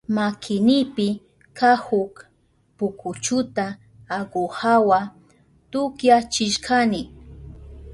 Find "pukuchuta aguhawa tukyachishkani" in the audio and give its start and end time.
2.77-7.01